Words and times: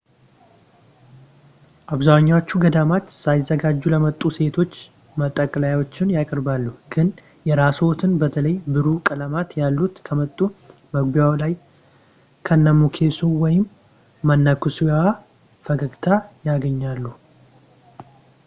አብዛኞቹ 1.93 2.47
ገዳማት 2.63 3.05
ሳይዘጋጁ 3.17 3.81
ለመጡ 3.93 4.21
ሴቶች 4.37 4.71
መጠቅለያዎችን 5.21 6.13
ያቀርባሉ 6.15 6.63
ግን 6.95 7.07
የራስዎትን 7.49 8.13
በተለይ 8.23 8.55
ብሩህ 8.75 8.97
ቀለማት 9.09 9.51
ያሉት 9.61 9.95
ካመጡ 10.09 10.39
መግቢያው 10.97 11.31
ላይ 11.43 11.53
ከመነኩሴው 12.49 13.31
ወይም 13.45 13.63
መነኩሴዋ 14.31 14.97
ፈገግታ 15.67 16.07
ያገኛሉ 16.51 17.03